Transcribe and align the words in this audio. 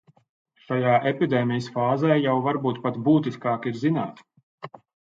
Šajā 0.69 0.95
epidēmijas 1.11 1.69
fāzē 1.77 2.17
jau 2.23 2.35
varbūt 2.49 2.83
pat 2.89 3.01
būtiskāk 3.11 3.73
ir 3.75 3.81
zināt. 3.87 4.29